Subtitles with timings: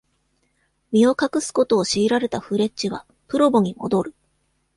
[0.91, 4.15] 身を隠すことを強いられたフレッチは、プロボに戻る。